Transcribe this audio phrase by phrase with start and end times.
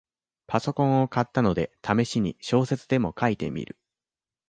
[0.47, 3.77] パソコンを買ったので、ためしに小説でも書いてみる